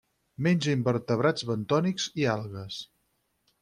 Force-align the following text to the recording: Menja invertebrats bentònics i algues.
Menja 0.47 0.73
invertebrats 0.77 1.47
bentònics 1.51 2.11
i 2.25 2.29
algues. 2.37 2.85